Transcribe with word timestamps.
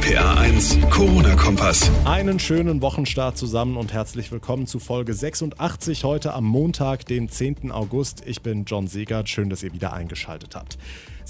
RPA 0.00 0.40
1, 0.40 0.78
Corona-Kompass. 0.88 1.90
Einen 2.06 2.38
schönen 2.38 2.80
Wochenstart 2.80 3.36
zusammen 3.36 3.76
und 3.76 3.92
herzlich 3.92 4.32
willkommen 4.32 4.66
zu 4.66 4.78
Folge 4.78 5.12
86 5.12 6.04
heute 6.04 6.32
am 6.32 6.44
Montag, 6.44 7.04
den 7.04 7.28
10. 7.28 7.70
August. 7.70 8.22
Ich 8.24 8.40
bin 8.40 8.64
John 8.64 8.86
Segert. 8.86 9.28
Schön, 9.28 9.50
dass 9.50 9.62
ihr 9.62 9.74
wieder 9.74 9.92
eingeschaltet 9.92 10.56
habt. 10.56 10.78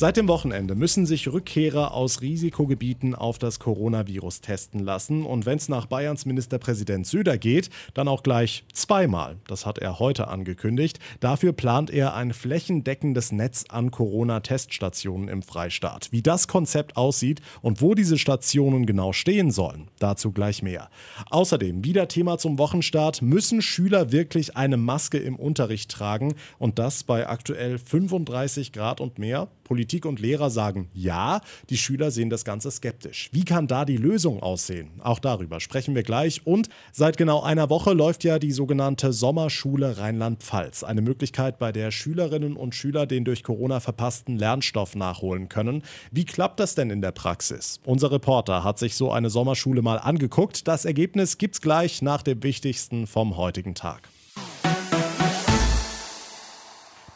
Seit 0.00 0.16
dem 0.16 0.28
Wochenende 0.28 0.74
müssen 0.74 1.04
sich 1.04 1.30
Rückkehrer 1.30 1.92
aus 1.92 2.22
Risikogebieten 2.22 3.14
auf 3.14 3.36
das 3.36 3.58
Coronavirus 3.58 4.40
testen 4.40 4.80
lassen. 4.80 5.26
Und 5.26 5.44
wenn 5.44 5.58
es 5.58 5.68
nach 5.68 5.84
Bayerns 5.84 6.24
Ministerpräsident 6.24 7.06
Söder 7.06 7.36
geht, 7.36 7.68
dann 7.92 8.08
auch 8.08 8.22
gleich 8.22 8.64
zweimal. 8.72 9.36
Das 9.46 9.66
hat 9.66 9.76
er 9.76 9.98
heute 9.98 10.28
angekündigt. 10.28 11.00
Dafür 11.20 11.52
plant 11.52 11.90
er 11.90 12.14
ein 12.14 12.32
flächendeckendes 12.32 13.30
Netz 13.30 13.66
an 13.68 13.90
Corona-Teststationen 13.90 15.28
im 15.28 15.42
Freistaat. 15.42 16.08
Wie 16.12 16.22
das 16.22 16.48
Konzept 16.48 16.96
aussieht 16.96 17.42
und 17.60 17.82
wo 17.82 17.94
diese 17.94 18.16
Stationen 18.16 18.86
genau 18.86 19.12
stehen 19.12 19.50
sollen, 19.50 19.88
dazu 19.98 20.32
gleich 20.32 20.62
mehr. 20.62 20.88
Außerdem, 21.28 21.84
wieder 21.84 22.08
Thema 22.08 22.38
zum 22.38 22.56
Wochenstart, 22.56 23.20
müssen 23.20 23.60
Schüler 23.60 24.12
wirklich 24.12 24.56
eine 24.56 24.78
Maske 24.78 25.18
im 25.18 25.36
Unterricht 25.36 25.90
tragen 25.90 26.36
und 26.58 26.78
das 26.78 27.04
bei 27.04 27.28
aktuell 27.28 27.76
35 27.76 28.72
Grad 28.72 29.02
und 29.02 29.18
mehr? 29.18 29.48
Politik 29.70 29.89
und 29.98 30.20
Lehrer 30.20 30.50
sagen 30.50 30.88
ja, 30.94 31.40
die 31.68 31.76
Schüler 31.76 32.10
sehen 32.10 32.30
das 32.30 32.44
Ganze 32.44 32.70
skeptisch. 32.70 33.28
Wie 33.32 33.44
kann 33.44 33.66
da 33.66 33.84
die 33.84 33.96
Lösung 33.96 34.42
aussehen? 34.42 34.90
Auch 35.00 35.18
darüber 35.18 35.60
sprechen 35.60 35.94
wir 35.94 36.02
gleich. 36.02 36.46
Und 36.46 36.68
seit 36.92 37.16
genau 37.16 37.42
einer 37.42 37.70
Woche 37.70 37.92
läuft 37.92 38.24
ja 38.24 38.38
die 38.38 38.52
sogenannte 38.52 39.12
Sommerschule 39.12 39.98
Rheinland-Pfalz. 39.98 40.84
Eine 40.84 41.02
Möglichkeit, 41.02 41.58
bei 41.58 41.72
der 41.72 41.90
Schülerinnen 41.90 42.56
und 42.56 42.74
Schüler 42.74 43.06
den 43.06 43.24
durch 43.24 43.42
Corona 43.42 43.80
verpassten 43.80 44.38
Lernstoff 44.38 44.94
nachholen 44.94 45.48
können. 45.48 45.82
Wie 46.10 46.24
klappt 46.24 46.60
das 46.60 46.74
denn 46.74 46.90
in 46.90 47.00
der 47.00 47.12
Praxis? 47.12 47.80
Unser 47.84 48.12
Reporter 48.12 48.64
hat 48.64 48.78
sich 48.78 48.94
so 48.94 49.10
eine 49.10 49.30
Sommerschule 49.30 49.82
mal 49.82 49.98
angeguckt. 49.98 50.68
Das 50.68 50.84
Ergebnis 50.84 51.38
gibt's 51.38 51.60
gleich 51.60 52.02
nach 52.02 52.22
dem 52.22 52.42
Wichtigsten 52.42 53.06
vom 53.06 53.36
heutigen 53.36 53.74
Tag. 53.74 54.08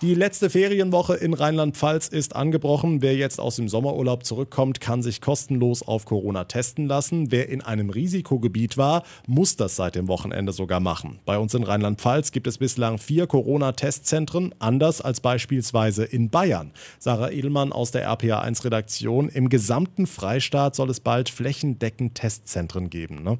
Die 0.04 0.12
letzte 0.12 0.50
Ferienwoche 0.50 1.14
in 1.14 1.32
Rheinland-Pfalz 1.32 2.08
ist 2.08 2.36
angebrochen. 2.36 3.00
Wer 3.00 3.16
jetzt 3.16 3.40
aus 3.40 3.56
dem 3.56 3.70
Sommerurlaub 3.70 4.22
zurückkommt, 4.22 4.78
kann 4.78 5.02
sich 5.02 5.22
kostenlos 5.22 5.82
auf 5.82 6.04
Corona 6.04 6.44
testen 6.44 6.86
lassen. 6.86 7.32
Wer 7.32 7.48
in 7.48 7.62
einem 7.62 7.88
Risikogebiet 7.88 8.76
war, 8.76 9.04
muss 9.26 9.56
das 9.56 9.76
seit 9.76 9.94
dem 9.94 10.06
Wochenende 10.06 10.52
sogar 10.52 10.80
machen. 10.80 11.20
Bei 11.24 11.38
uns 11.38 11.54
in 11.54 11.62
Rheinland-Pfalz 11.62 12.32
gibt 12.32 12.46
es 12.46 12.58
bislang 12.58 12.98
vier 12.98 13.26
Corona-Testzentren, 13.26 14.54
anders 14.58 15.00
als 15.00 15.20
beispielsweise 15.20 16.04
in 16.04 16.28
Bayern. 16.28 16.72
Sarah 16.98 17.30
Edelmann 17.30 17.72
aus 17.72 17.90
der 17.90 18.06
RPA1-Redaktion. 18.06 19.30
Im 19.30 19.48
gesamten 19.48 20.06
Freistaat 20.06 20.74
soll 20.74 20.90
es 20.90 21.00
bald 21.00 21.30
flächendeckend 21.30 22.14
Testzentren 22.14 22.90
geben. 22.90 23.22
Ne? 23.22 23.38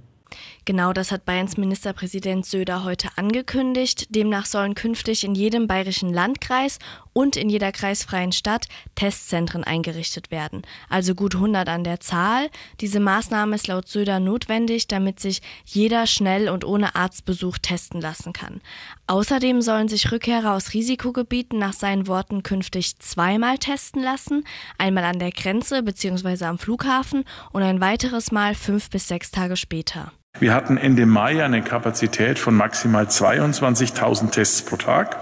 Genau 0.64 0.92
das 0.92 1.12
hat 1.12 1.24
Bayerns 1.24 1.56
Ministerpräsident 1.56 2.46
Söder 2.46 2.84
heute 2.84 3.08
angekündigt. 3.16 4.14
Demnach 4.14 4.46
sollen 4.46 4.74
künftig 4.74 5.24
in 5.24 5.34
jedem 5.34 5.66
bayerischen 5.66 6.12
Landkreis 6.12 6.78
und 7.14 7.36
in 7.36 7.48
jeder 7.48 7.72
kreisfreien 7.72 8.32
Stadt 8.32 8.66
Testzentren 8.94 9.64
eingerichtet 9.64 10.30
werden. 10.30 10.62
Also 10.90 11.14
gut 11.14 11.34
100 11.34 11.68
an 11.68 11.84
der 11.84 12.00
Zahl. 12.00 12.50
Diese 12.80 13.00
Maßnahme 13.00 13.55
ist 13.55 13.68
laut 13.68 13.88
Söder 13.88 14.20
notwendig, 14.20 14.88
damit 14.88 15.20
sich 15.20 15.40
jeder 15.64 16.06
schnell 16.06 16.48
und 16.48 16.64
ohne 16.64 16.94
Arztbesuch 16.94 17.58
testen 17.58 18.00
lassen 18.00 18.32
kann. 18.32 18.60
Außerdem 19.06 19.62
sollen 19.62 19.88
sich 19.88 20.10
Rückkehrer 20.10 20.55
aus 20.55 20.74
Risikogebieten 20.74 21.58
nach 21.58 21.72
seinen 21.72 22.06
Worten 22.06 22.42
künftig 22.42 22.98
zweimal 22.98 23.58
testen 23.58 24.02
lassen. 24.02 24.44
Einmal 24.77 25.05
an 25.05 25.18
der 25.18 25.30
Grenze 25.30 25.82
bzw. 25.82 26.44
am 26.44 26.58
Flughafen 26.58 27.24
und 27.52 27.62
ein 27.62 27.80
weiteres 27.80 28.32
Mal 28.32 28.55
fünf 28.55 28.90
bis 28.90 29.08
sechs 29.08 29.30
Tage 29.30 29.56
später. 29.56 30.12
Wir 30.40 30.52
hatten 30.52 30.77
Ende 30.77 31.06
Mai 31.06 31.44
eine 31.44 31.62
Kapazität 31.62 32.40
von 32.40 32.56
maximal 32.56 33.04
22.000 33.04 34.30
Tests 34.30 34.62
pro 34.62 34.74
Tag. 34.77 35.16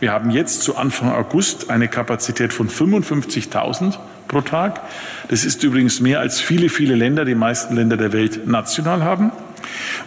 Wir 0.00 0.10
haben 0.10 0.30
jetzt 0.30 0.62
zu 0.62 0.76
Anfang 0.76 1.12
August 1.12 1.70
eine 1.70 1.86
Kapazität 1.86 2.52
von 2.52 2.68
55.000 2.68 3.96
pro 4.26 4.40
Tag. 4.40 4.80
Das 5.28 5.44
ist 5.44 5.62
übrigens 5.62 6.00
mehr 6.00 6.18
als 6.18 6.40
viele, 6.40 6.68
viele 6.68 6.96
Länder, 6.96 7.24
die 7.24 7.36
meisten 7.36 7.76
Länder 7.76 7.96
der 7.96 8.12
Welt 8.12 8.44
national 8.46 9.04
haben. 9.04 9.30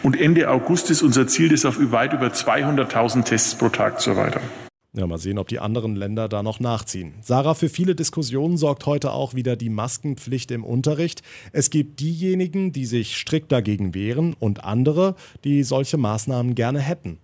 Und 0.03 0.19
Ende 0.19 0.49
August 0.51 0.91
ist 0.91 1.03
unser 1.03 1.25
Ziel, 1.27 1.47
das 1.47 1.63
auf 1.63 1.77
weit 1.79 2.11
über 2.11 2.27
200.000 2.27 3.23
Tests 3.23 3.55
pro 3.55 3.69
Tag 3.69 4.01
zu 4.01 4.09
erweitern. 4.09 4.43
Ja, 4.93 5.05
mal 5.05 5.17
sehen, 5.17 5.37
ob 5.37 5.47
die 5.47 5.59
anderen 5.59 5.95
Länder 5.95 6.29
da 6.29 6.41
noch 6.41 6.59
nachziehen. 6.59 7.15
Sarah, 7.21 7.53
für 7.53 7.69
viele 7.69 7.93
Diskussionen 7.93 8.57
sorgt 8.57 8.85
heute 8.85 9.11
auch 9.11 9.33
wieder 9.33 9.55
die 9.55 9.69
Maskenpflicht 9.69 10.49
im 10.49 10.63
Unterricht. 10.63 11.21
Es 11.51 11.69
gibt 11.69 11.99
diejenigen, 11.99 12.71
die 12.71 12.85
sich 12.85 13.17
strikt 13.17 13.51
dagegen 13.51 13.93
wehren 13.93 14.33
und 14.39 14.63
andere, 14.63 15.15
die 15.43 15.63
solche 15.63 15.97
Maßnahmen 15.97 16.55
gerne 16.55 16.79
hätten 16.79 17.19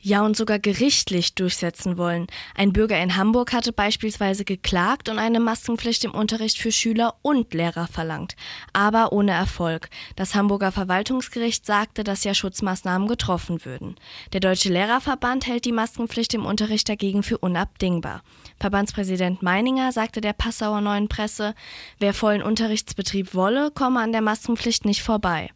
ja 0.00 0.24
und 0.24 0.36
sogar 0.36 0.58
gerichtlich 0.58 1.34
durchsetzen 1.34 1.98
wollen. 1.98 2.26
Ein 2.54 2.72
Bürger 2.72 3.00
in 3.00 3.16
Hamburg 3.16 3.52
hatte 3.52 3.72
beispielsweise 3.72 4.44
geklagt 4.44 5.08
und 5.08 5.18
eine 5.18 5.40
Maskenpflicht 5.40 6.04
im 6.04 6.12
Unterricht 6.12 6.58
für 6.58 6.72
Schüler 6.72 7.14
und 7.22 7.52
Lehrer 7.54 7.88
verlangt, 7.88 8.36
aber 8.72 9.12
ohne 9.12 9.32
Erfolg. 9.32 9.88
Das 10.16 10.34
Hamburger 10.34 10.72
Verwaltungsgericht 10.72 11.66
sagte, 11.66 12.04
dass 12.04 12.24
ja 12.24 12.34
Schutzmaßnahmen 12.34 13.08
getroffen 13.08 13.64
würden. 13.64 13.96
Der 14.32 14.40
Deutsche 14.40 14.70
Lehrerverband 14.70 15.46
hält 15.46 15.64
die 15.64 15.72
Maskenpflicht 15.72 16.34
im 16.34 16.46
Unterricht 16.46 16.88
dagegen 16.88 17.22
für 17.22 17.38
unabdingbar. 17.38 18.22
Verbandspräsident 18.60 19.42
Meininger 19.42 19.92
sagte 19.92 20.20
der 20.20 20.32
Passauer 20.32 20.80
Neuen 20.80 21.08
Presse, 21.08 21.54
wer 21.98 22.14
vollen 22.14 22.42
Unterrichtsbetrieb 22.42 23.34
wolle, 23.34 23.70
komme 23.70 24.00
an 24.00 24.12
der 24.12 24.22
Maskenpflicht 24.22 24.84
nicht 24.84 25.02
vorbei. 25.02 25.50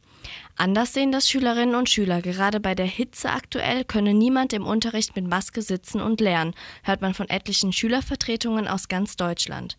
Anders 0.57 0.93
sehen 0.93 1.13
das 1.13 1.29
Schülerinnen 1.29 1.75
und 1.75 1.89
Schüler. 1.89 2.21
Gerade 2.21 2.61
bei 2.61 2.75
der 2.75 2.87
Hitze 2.87 3.31
aktuell 3.31 3.85
könne 3.85 4.15
niemand 4.15 4.53
im 4.53 4.67
Unterricht 4.67 5.17
mit 5.17 5.27
Maske 5.27 5.63
sitzen 5.63 6.01
und 6.01 6.21
lernen, 6.21 6.55
hört 6.83 7.01
man 7.01 7.15
von 7.15 7.29
etlichen 7.29 7.73
Schülervertretungen 7.73 8.69
aus 8.69 8.89
ganz 8.89 9.17
Deutschland. 9.17 9.77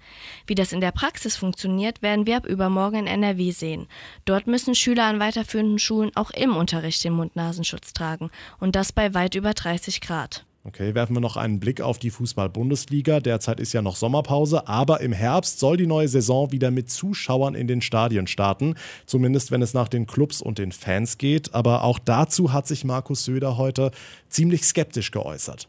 Wie 0.47 0.55
das 0.55 0.73
in 0.73 0.81
der 0.81 0.91
Praxis 0.91 1.37
funktioniert, 1.37 2.01
werden 2.01 2.25
wir 2.25 2.37
ab 2.37 2.45
übermorgen 2.45 2.99
in 2.99 3.07
NRW 3.07 3.51
sehen. 3.51 3.87
Dort 4.25 4.47
müssen 4.47 4.75
Schüler 4.75 5.05
an 5.05 5.19
weiterführenden 5.19 5.79
Schulen 5.79 6.11
auch 6.15 6.31
im 6.31 6.55
Unterricht 6.55 7.03
den 7.03 7.13
Mund-Nasenschutz 7.13 7.93
tragen. 7.93 8.31
Und 8.59 8.75
das 8.75 8.91
bei 8.91 9.13
weit 9.13 9.35
über 9.35 9.53
30 9.53 10.01
Grad. 10.01 10.43
Okay, 10.65 10.95
werfen 10.95 11.13
wir 11.13 11.19
noch 11.19 11.35
einen 11.35 11.59
Blick 11.59 11.81
auf 11.81 11.99
die 11.99 12.09
Fußball-Bundesliga. 12.09 13.19
Derzeit 13.19 13.59
ist 13.59 13.73
ja 13.73 13.81
noch 13.81 13.97
Sommerpause, 13.97 14.65
aber 14.65 15.01
im 15.01 15.11
Herbst 15.11 15.59
soll 15.59 15.75
die 15.75 15.87
neue 15.87 16.07
Saison 16.07 16.53
wieder 16.53 16.71
mit 16.71 16.89
Zuschauern 16.89 17.53
in 17.53 17.67
den 17.67 17.81
Stadien 17.81 18.27
starten. 18.27 18.75
Zumindest 19.05 19.51
wenn 19.51 19.61
es 19.61 19.73
nach 19.73 19.89
den 19.89 20.07
Clubs 20.07 20.41
und 20.41 20.59
den 20.59 20.71
Fans 20.71 21.17
geht. 21.17 21.53
Aber 21.53 21.83
auch 21.83 21.99
dazu 21.99 22.53
hat 22.53 22.65
sich 22.65 22.85
Markus 22.85 23.25
Söder 23.25 23.57
heute 23.57 23.91
ziemlich 24.29 24.63
skeptisch 24.63 25.11
geäußert. 25.11 25.67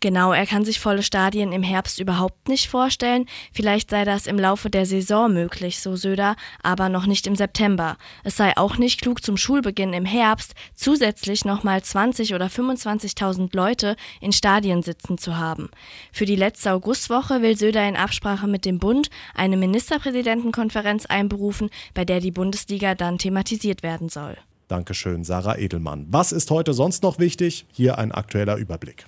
Genau, 0.00 0.32
er 0.32 0.46
kann 0.46 0.64
sich 0.64 0.78
volle 0.78 1.02
Stadien 1.02 1.52
im 1.52 1.62
Herbst 1.62 2.00
überhaupt 2.00 2.48
nicht 2.48 2.68
vorstellen. 2.68 3.26
Vielleicht 3.52 3.90
sei 3.90 4.04
das 4.04 4.26
im 4.26 4.38
Laufe 4.38 4.68
der 4.68 4.84
Saison 4.84 5.32
möglich, 5.32 5.80
so 5.80 5.96
Söder, 5.96 6.36
aber 6.62 6.90
noch 6.90 7.06
nicht 7.06 7.26
im 7.26 7.34
September. 7.34 7.96
Es 8.22 8.36
sei 8.36 8.54
auch 8.56 8.76
nicht 8.76 9.00
klug, 9.00 9.24
zum 9.24 9.38
Schulbeginn 9.38 9.94
im 9.94 10.04
Herbst 10.04 10.54
zusätzlich 10.74 11.46
nochmal 11.46 11.82
20 11.82 12.34
oder 12.34 12.46
25.000 12.46 13.56
Leute 13.56 13.96
in 14.20 14.32
Stadien 14.32 14.82
sitzen 14.82 15.16
zu 15.16 15.38
haben. 15.38 15.70
Für 16.12 16.26
die 16.26 16.36
letzte 16.36 16.72
Augustwoche 16.72 17.40
will 17.40 17.56
Söder 17.56 17.88
in 17.88 17.96
Absprache 17.96 18.46
mit 18.46 18.66
dem 18.66 18.78
Bund 18.78 19.08
eine 19.34 19.56
Ministerpräsidentenkonferenz 19.56 21.06
einberufen, 21.06 21.70
bei 21.94 22.04
der 22.04 22.20
die 22.20 22.32
Bundesliga 22.32 22.94
dann 22.94 23.16
thematisiert 23.16 23.82
werden 23.82 24.10
soll. 24.10 24.36
Dankeschön, 24.68 25.24
Sarah 25.24 25.56
Edelmann. 25.56 26.06
Was 26.10 26.32
ist 26.32 26.50
heute 26.50 26.74
sonst 26.74 27.02
noch 27.02 27.18
wichtig? 27.18 27.66
Hier 27.72 27.98
ein 27.98 28.12
aktueller 28.12 28.56
Überblick. 28.56 29.06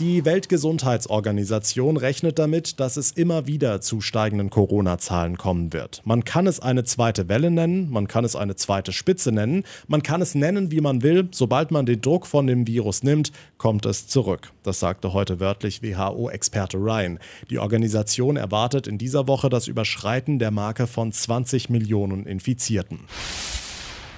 Die 0.00 0.24
Weltgesundheitsorganisation 0.24 1.96
rechnet 1.96 2.40
damit, 2.40 2.80
dass 2.80 2.96
es 2.96 3.12
immer 3.12 3.46
wieder 3.46 3.80
zu 3.80 4.00
steigenden 4.00 4.50
Corona-Zahlen 4.50 5.38
kommen 5.38 5.72
wird. 5.72 6.02
Man 6.04 6.24
kann 6.24 6.48
es 6.48 6.58
eine 6.58 6.82
zweite 6.82 7.28
Welle 7.28 7.48
nennen, 7.52 7.90
man 7.90 8.08
kann 8.08 8.24
es 8.24 8.34
eine 8.34 8.56
zweite 8.56 8.90
Spitze 8.90 9.30
nennen, 9.30 9.62
man 9.86 10.02
kann 10.02 10.20
es 10.20 10.34
nennen, 10.34 10.72
wie 10.72 10.80
man 10.80 11.04
will. 11.04 11.28
Sobald 11.30 11.70
man 11.70 11.86
den 11.86 12.00
Druck 12.00 12.26
von 12.26 12.48
dem 12.48 12.66
Virus 12.66 13.04
nimmt, 13.04 13.30
kommt 13.56 13.86
es 13.86 14.08
zurück. 14.08 14.50
Das 14.64 14.80
sagte 14.80 15.12
heute 15.12 15.38
wörtlich 15.38 15.80
WHO-Experte 15.80 16.76
Ryan. 16.76 17.20
Die 17.48 17.60
Organisation 17.60 18.36
erwartet 18.36 18.88
in 18.88 18.98
dieser 18.98 19.28
Woche 19.28 19.48
das 19.48 19.68
Überschreiten 19.68 20.40
der 20.40 20.50
Marke 20.50 20.88
von 20.88 21.12
20 21.12 21.70
Millionen 21.70 22.26
Infizierten. 22.26 22.98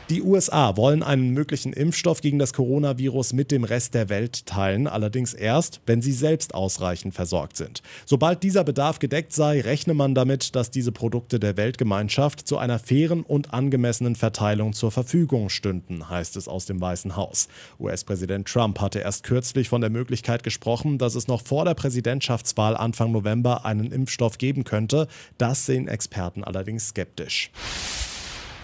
Die 0.09 0.23
USA 0.23 0.77
wollen 0.77 1.03
einen 1.03 1.31
möglichen 1.31 1.73
Impfstoff 1.73 2.21
gegen 2.21 2.39
das 2.39 2.53
Coronavirus 2.53 3.33
mit 3.33 3.51
dem 3.51 3.65
Rest 3.65 3.93
der 3.93 4.09
Welt 4.09 4.47
teilen, 4.47 4.87
allerdings 4.87 5.35
erst, 5.35 5.81
wenn 5.85 6.01
sie 6.01 6.13
selbst 6.13 6.55
ausreichend 6.55 7.13
versorgt 7.13 7.57
sind. 7.57 7.83
Sobald 8.05 8.45
dieser 8.45 8.63
Bedarf 8.63 9.01
gedeckt 9.01 9.33
sei, 9.33 9.61
rechne 9.63 9.95
man 9.95 10.15
damit, 10.15 10.55
dass 10.55 10.71
diese 10.71 10.93
Produkte 10.93 11.41
der 11.41 11.57
Weltgemeinschaft 11.57 12.47
zu 12.47 12.57
einer 12.57 12.79
fairen 12.79 13.25
und 13.25 13.53
angemessenen 13.53 14.15
Verteilung 14.15 14.75
zur 14.75 14.93
Verfügung 14.93 15.49
stünden, 15.49 16.09
heißt 16.09 16.37
es 16.37 16.47
aus 16.47 16.67
dem 16.67 16.81
Weißen 16.81 17.17
Haus. 17.17 17.49
US-Präsident 17.81 18.47
Trump 18.47 18.81
hatte 18.81 19.01
erst 19.01 19.25
kürzlich 19.25 19.69
von 19.69 19.81
der 19.81 19.91
Möglichkeit 19.91 20.45
gesprochen, 20.45 20.99
dass 20.99 21.17
es 21.17 21.27
noch 21.27 21.43
vor 21.43 21.65
der 21.65 21.75
Präsidentschaftswahl 21.75 22.77
Anfang 22.77 23.11
November 23.11 23.65
einen 23.65 23.91
Impfstoff 23.91 24.39
geben 24.39 24.63
könnte. 24.63 25.09
Das 25.37 25.67
sehen 25.67 25.89
Experten 25.89 26.45
allerdings 26.45 26.91
skeptisch. 26.91 27.51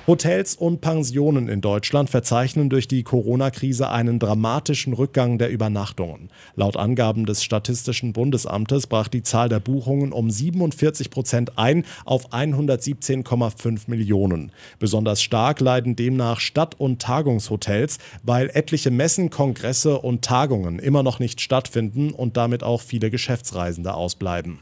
Hotels 0.09 0.57
und 0.57 0.81
Pensionen 0.81 1.49
in 1.49 1.61
Deutschland 1.61 2.11
verzeichnen 2.11 2.69
durch 2.69 2.89
die 2.89 3.05
Corona-Krise 3.05 3.89
einen 3.89 4.19
dramatischen 4.19 4.95
Rückgang 4.95 5.39
der 5.39 5.49
Übernachtungen. 5.51 6.29
Laut 6.57 6.77
Angaben 6.77 7.25
des 7.25 7.45
Statistischen 7.45 8.13
Bundesamtes 8.13 8.89
brach 8.89 9.07
die 9.07 9.23
Zahl 9.23 9.49
der 9.49 9.61
Buchungen 9.61 10.11
um 10.11 10.29
47 10.29 11.09
Prozent 11.09 11.57
ein 11.57 11.85
auf 12.05 12.33
117,5 12.33 13.83
Millionen. 13.87 14.51
Besonders 14.81 15.23
stark 15.23 15.61
leiden 15.61 15.95
demnach 15.95 16.41
Stadt- 16.41 16.81
und 16.81 17.01
Tagungshotels, 17.01 17.99
weil 18.25 18.51
etliche 18.55 18.91
Messen, 18.91 19.31
Kongresse 19.31 20.01
und 20.01 20.25
Tagungen 20.25 20.81
immer 20.81 21.05
noch 21.05 21.21
nicht 21.21 21.41
stattfinden 21.41 22.11
und 22.11 22.37
damit 22.37 22.65
auch 22.65 22.81
viele 22.81 23.09
Geschäftsreisende 23.09 23.95
ausbleiben. 23.95 24.59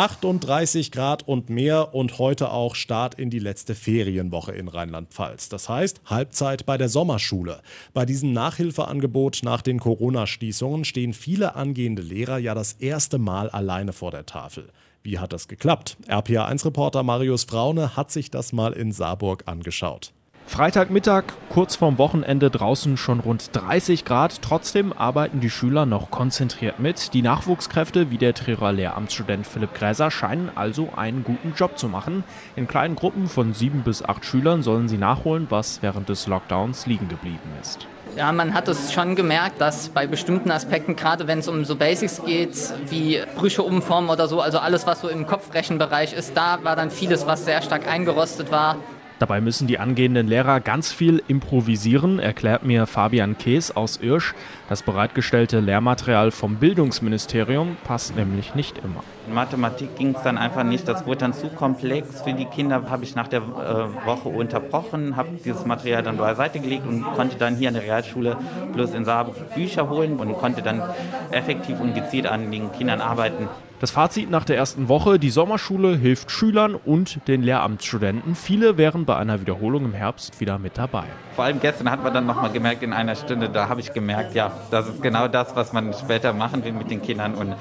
38 0.00 0.92
Grad 0.92 1.28
und 1.28 1.50
mehr 1.50 1.94
und 1.94 2.18
heute 2.18 2.52
auch 2.52 2.74
Start 2.74 3.16
in 3.16 3.28
die 3.28 3.38
letzte 3.38 3.74
Ferienwoche 3.74 4.52
in 4.52 4.68
Rheinland-Pfalz. 4.68 5.50
Das 5.50 5.68
heißt 5.68 6.00
Halbzeit 6.06 6.64
bei 6.64 6.78
der 6.78 6.88
Sommerschule. 6.88 7.60
Bei 7.92 8.06
diesem 8.06 8.32
Nachhilfeangebot 8.32 9.40
nach 9.42 9.60
den 9.60 9.78
Corona-Schließungen 9.78 10.86
stehen 10.86 11.12
viele 11.12 11.54
angehende 11.54 12.00
Lehrer 12.00 12.38
ja 12.38 12.54
das 12.54 12.72
erste 12.72 13.18
Mal 13.18 13.50
alleine 13.50 13.92
vor 13.92 14.10
der 14.10 14.24
Tafel. 14.24 14.70
Wie 15.02 15.18
hat 15.18 15.34
das 15.34 15.48
geklappt? 15.48 15.98
RPA1-Reporter 16.08 17.02
Marius 17.02 17.44
Fraune 17.44 17.94
hat 17.94 18.10
sich 18.10 18.30
das 18.30 18.54
mal 18.54 18.72
in 18.72 18.92
Saarburg 18.92 19.42
angeschaut. 19.44 20.14
Freitagmittag, 20.50 21.22
kurz 21.48 21.76
vorm 21.76 21.96
Wochenende, 21.96 22.50
draußen 22.50 22.96
schon 22.96 23.20
rund 23.20 23.50
30 23.52 24.04
Grad. 24.04 24.42
Trotzdem 24.42 24.92
arbeiten 24.92 25.38
die 25.38 25.48
Schüler 25.48 25.86
noch 25.86 26.10
konzentriert 26.10 26.80
mit. 26.80 27.14
Die 27.14 27.22
Nachwuchskräfte, 27.22 28.10
wie 28.10 28.18
der 28.18 28.34
Trierer 28.34 28.72
Lehramtsstudent 28.72 29.46
Philipp 29.46 29.74
Gräser, 29.74 30.10
scheinen 30.10 30.50
also 30.56 30.88
einen 30.96 31.22
guten 31.22 31.54
Job 31.56 31.78
zu 31.78 31.86
machen. 31.86 32.24
In 32.56 32.66
kleinen 32.66 32.96
Gruppen 32.96 33.28
von 33.28 33.54
sieben 33.54 33.82
bis 33.84 34.02
acht 34.02 34.24
Schülern 34.24 34.64
sollen 34.64 34.88
sie 34.88 34.98
nachholen, 34.98 35.46
was 35.50 35.82
während 35.82 36.08
des 36.08 36.26
Lockdowns 36.26 36.84
liegen 36.86 37.08
geblieben 37.08 37.38
ist. 37.62 37.86
Ja, 38.16 38.32
man 38.32 38.52
hat 38.52 38.66
es 38.66 38.92
schon 38.92 39.14
gemerkt, 39.14 39.60
dass 39.60 39.90
bei 39.90 40.08
bestimmten 40.08 40.50
Aspekten, 40.50 40.96
gerade 40.96 41.28
wenn 41.28 41.38
es 41.38 41.46
um 41.46 41.64
so 41.64 41.76
Basics 41.76 42.24
geht, 42.24 42.56
wie 42.88 43.22
Brüche 43.36 43.62
umformen 43.62 44.10
oder 44.10 44.26
so, 44.26 44.40
also 44.40 44.58
alles, 44.58 44.84
was 44.84 45.00
so 45.00 45.08
im 45.08 45.28
Kopfrechenbereich 45.28 46.12
ist, 46.12 46.36
da 46.36 46.58
war 46.64 46.74
dann 46.74 46.90
vieles, 46.90 47.24
was 47.28 47.44
sehr 47.44 47.62
stark 47.62 47.86
eingerostet 47.86 48.50
war. 48.50 48.78
Dabei 49.20 49.42
müssen 49.42 49.66
die 49.66 49.78
angehenden 49.78 50.28
Lehrer 50.28 50.60
ganz 50.60 50.92
viel 50.92 51.22
improvisieren, 51.28 52.20
erklärt 52.20 52.64
mir 52.64 52.86
Fabian 52.86 53.36
Kees 53.36 53.70
aus 53.70 53.98
Irsch. 53.98 54.34
Das 54.70 54.82
bereitgestellte 54.82 55.60
Lehrmaterial 55.60 56.30
vom 56.30 56.56
Bildungsministerium 56.56 57.76
passt 57.84 58.16
nämlich 58.16 58.54
nicht 58.54 58.78
immer. 58.78 59.04
In 59.28 59.34
Mathematik 59.34 59.94
ging 59.96 60.14
es 60.14 60.22
dann 60.22 60.38
einfach 60.38 60.64
nicht, 60.64 60.88
das 60.88 61.04
wurde 61.04 61.18
dann 61.18 61.34
zu 61.34 61.48
komplex 61.48 62.22
für 62.22 62.32
die 62.32 62.46
Kinder, 62.46 62.82
habe 62.88 63.04
ich 63.04 63.14
nach 63.14 63.28
der 63.28 63.42
äh, 63.42 64.06
Woche 64.06 64.30
unterbrochen, 64.30 65.16
habe 65.16 65.28
dieses 65.44 65.66
Material 65.66 66.02
dann 66.02 66.16
beiseite 66.16 66.58
gelegt 66.58 66.86
und 66.86 67.02
konnte 67.02 67.36
dann 67.36 67.56
hier 67.56 67.68
an 67.68 67.74
der 67.74 67.82
Realschule 67.82 68.38
bloß 68.72 68.94
in 68.94 69.04
Saarbrück 69.04 69.54
Bücher 69.54 69.90
holen 69.90 70.16
und 70.16 70.32
konnte 70.38 70.62
dann 70.62 70.82
effektiv 71.30 71.78
und 71.78 71.94
gezielt 71.94 72.26
an 72.26 72.50
den 72.50 72.72
Kindern 72.72 73.02
arbeiten. 73.02 73.48
Das 73.80 73.92
Fazit 73.92 74.28
nach 74.28 74.44
der 74.44 74.58
ersten 74.58 74.90
Woche, 74.90 75.18
die 75.18 75.30
Sommerschule 75.30 75.96
hilft 75.96 76.30
Schülern 76.30 76.74
und 76.74 77.26
den 77.28 77.42
Lehramtsstudenten. 77.42 78.34
Viele 78.34 78.76
wären 78.76 79.06
bei 79.06 79.16
einer 79.16 79.40
Wiederholung 79.40 79.86
im 79.86 79.94
Herbst 79.94 80.38
wieder 80.38 80.58
mit 80.58 80.76
dabei. 80.76 81.04
Vor 81.34 81.44
allem 81.46 81.60
gestern 81.60 81.90
hat 81.90 82.04
man 82.04 82.12
dann 82.12 82.26
nochmal 82.26 82.52
gemerkt 82.52 82.82
in 82.82 82.92
einer 82.92 83.14
Stunde, 83.14 83.48
da 83.48 83.70
habe 83.70 83.80
ich 83.80 83.94
gemerkt, 83.94 84.34
ja, 84.34 84.52
das 84.70 84.86
ist 84.86 85.00
genau 85.00 85.28
das, 85.28 85.56
was 85.56 85.72
man 85.72 85.94
später 85.94 86.34
machen 86.34 86.62
will 86.62 86.72
mit 86.72 86.90
den 86.90 87.00
Kindern 87.00 87.34
und 87.34 87.54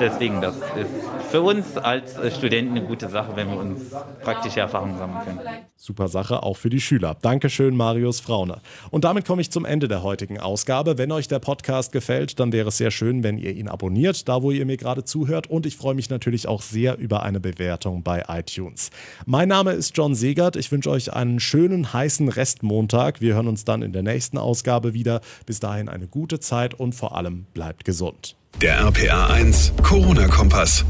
deswegen, 0.00 0.40
das 0.40 0.56
ist 0.56 1.30
für 1.30 1.40
uns 1.40 1.76
als 1.76 2.14
Studenten 2.36 2.76
eine 2.76 2.86
gute 2.86 3.08
Sache, 3.08 3.34
wenn 3.34 3.48
wir 3.48 3.58
uns 3.58 3.90
praktische 4.22 4.60
Erfahrungen 4.60 4.98
sammeln 4.98 5.24
können. 5.24 5.40
Super 5.76 6.08
Sache, 6.08 6.42
auch 6.42 6.56
für 6.56 6.70
die 6.70 6.80
Schüler. 6.80 7.16
Dankeschön, 7.22 7.76
Marius 7.76 8.20
Fraune. 8.20 8.60
Und 8.90 9.04
damit 9.04 9.24
komme 9.26 9.42
ich 9.42 9.50
zum 9.50 9.64
Ende 9.64 9.88
der 9.88 10.02
heutigen 10.02 10.38
Ausgabe. 10.38 10.98
Wenn 10.98 11.10
euch 11.10 11.26
der 11.28 11.38
Podcast 11.38 11.90
gefällt, 11.90 12.38
dann 12.38 12.52
wäre 12.52 12.68
es 12.68 12.76
sehr 12.76 12.90
schön, 12.90 13.24
wenn 13.24 13.38
ihr 13.38 13.52
ihn 13.52 13.66
abonniert, 13.66 14.28
da 14.28 14.42
wo 14.42 14.50
ihr 14.50 14.66
mir 14.66 14.76
gerade 14.76 15.04
zuhört. 15.04 15.48
Und 15.48 15.66
ich 15.66 15.76
freue 15.76 15.94
mich 15.94 16.10
natürlich 16.10 16.46
auch 16.46 16.62
sehr 16.62 16.98
über 16.98 17.22
eine 17.22 17.40
Bewertung 17.40 18.02
bei 18.02 18.24
iTunes. 18.28 18.90
Mein 19.26 19.48
Name 19.48 19.72
ist 19.72 19.96
John 19.96 20.14
Segert. 20.14 20.56
Ich 20.56 20.70
wünsche 20.70 20.90
euch 20.90 21.12
einen 21.12 21.40
schönen, 21.40 21.92
heißen 21.92 22.28
Restmontag. 22.28 23.20
Wir 23.20 23.34
hören 23.34 23.48
uns 23.48 23.64
dann 23.64 23.82
in 23.82 23.92
der 23.92 24.02
nächsten 24.02 24.38
Ausgabe 24.38 24.94
wieder. 24.94 25.20
Bis 25.46 25.60
dahin 25.60 25.88
eine 25.88 26.06
gute 26.06 26.40
Zeit 26.40 26.74
und 26.74 26.94
vor 26.94 27.16
allem 27.16 27.46
bleibt 27.54 27.84
gesund. 27.84 28.36
Der 28.60 28.86
RPA 28.86 29.26
1 29.26 29.72
Corona-Kompass. 29.82 30.84